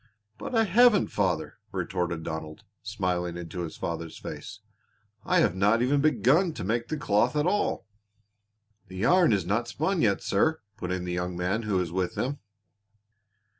"But 0.39 0.55
I 0.55 0.63
haven't, 0.63 1.09
father," 1.09 1.59
retorted 1.71 2.23
Donald, 2.23 2.63
smiling 2.81 3.37
into 3.37 3.59
his 3.61 3.77
father's 3.77 4.17
face. 4.17 4.59
"I 5.25 5.41
have 5.41 5.53
not 5.55 5.83
even 5.83 6.01
begun 6.01 6.53
to 6.55 6.63
make 6.63 6.87
the 6.87 6.97
cloth 6.97 7.35
at 7.35 7.45
all." 7.45 7.85
"The 8.87 8.97
yarn 8.97 9.31
is 9.31 9.45
not 9.45 9.67
spun 9.67 10.01
yet, 10.01 10.23
sir," 10.23 10.61
put 10.75 10.91
in 10.91 11.05
the 11.05 11.13
young 11.13 11.37
man 11.37 11.61
who 11.61 11.77
was 11.77 11.91
with 11.91 12.15
them. 12.15 12.39